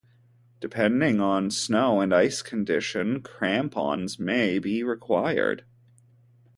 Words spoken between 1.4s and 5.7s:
snow and ice conditions, crampons may be required.